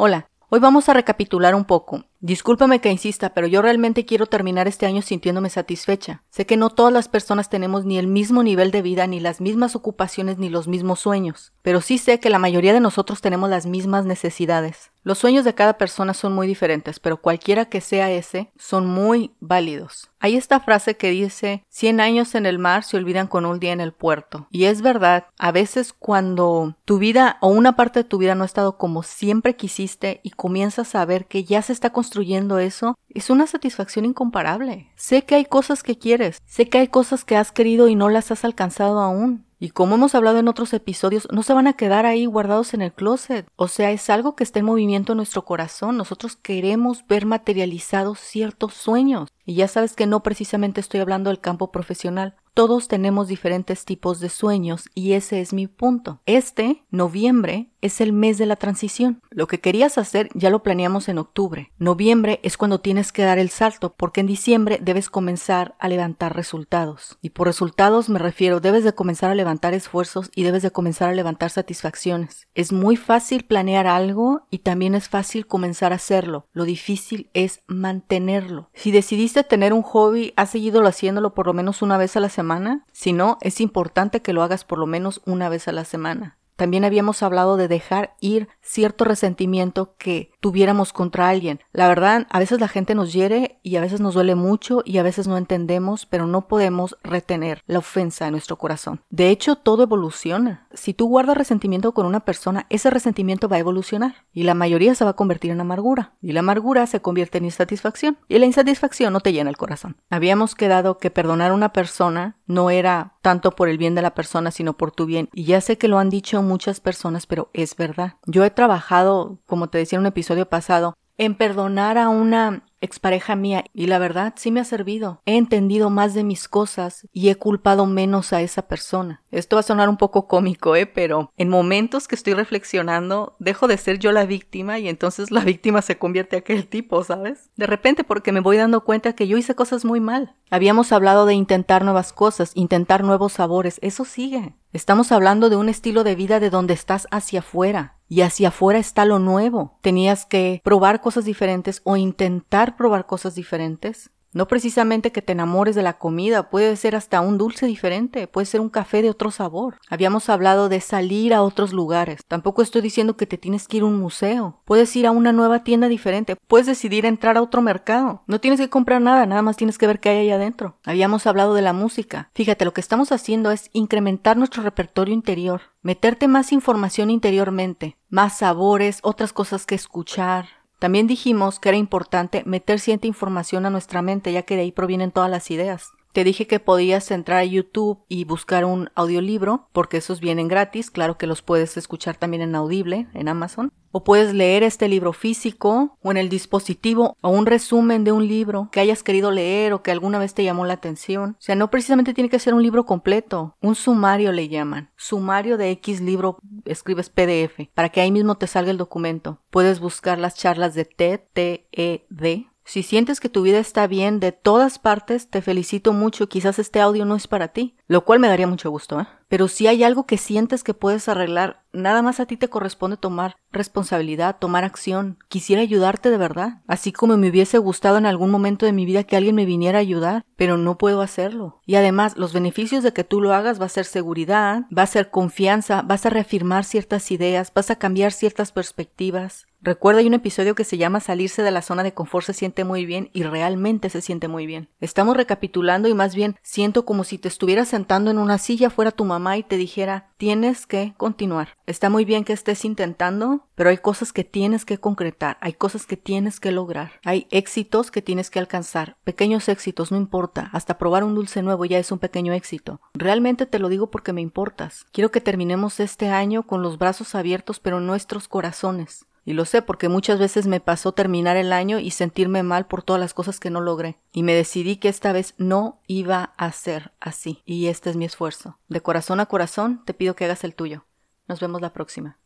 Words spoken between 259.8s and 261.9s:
no importa, hasta probar un dulce nuevo ya es